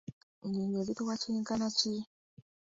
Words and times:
Ennyonyi 0.45 0.75
ezitowa 0.81 1.15
kyenka 1.21 1.55
ki? 1.77 1.95